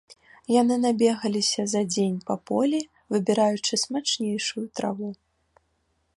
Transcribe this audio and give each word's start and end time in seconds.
Яны 0.61 0.77
набегаліся 0.85 1.65
за 1.73 1.81
дзень 1.93 2.17
па 2.31 2.35
полі, 2.51 2.81
выбіраючы 3.17 3.73
смачнейшую 3.83 4.65
траву. 4.81 5.09